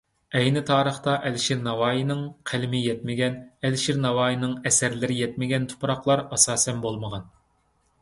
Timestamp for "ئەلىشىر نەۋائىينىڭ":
1.29-2.23, 3.69-4.59